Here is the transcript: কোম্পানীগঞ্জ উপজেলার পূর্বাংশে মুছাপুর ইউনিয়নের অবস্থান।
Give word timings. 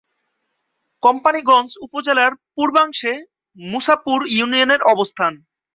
কোম্পানীগঞ্জ 1.03 1.69
উপজেলার 1.85 2.31
পূর্বাংশে 2.55 3.13
মুছাপুর 3.57 4.19
ইউনিয়নের 4.35 4.81
অবস্থান। 4.93 5.33